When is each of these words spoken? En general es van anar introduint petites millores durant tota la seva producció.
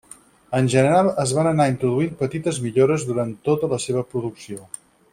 En 0.59 0.69
general 0.73 1.09
es 1.25 1.33
van 1.39 1.49
anar 1.51 1.67
introduint 1.73 2.17
petites 2.23 2.61
millores 2.65 3.07
durant 3.13 3.37
tota 3.51 3.71
la 3.77 3.81
seva 3.89 4.07
producció. 4.17 4.69